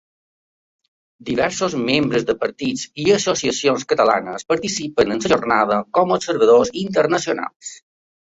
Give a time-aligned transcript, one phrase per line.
[1.27, 7.73] Diversos membres de partits i associacions catalanes participen en la jornada com observadors internacionals.